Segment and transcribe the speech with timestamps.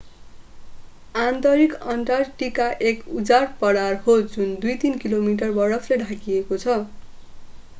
[1.15, 6.79] आन्तरिक अन्टार्कटिका एक उजाड पठार हो जुन 2-3 किलोमिटर बरफले ढाकिएको छ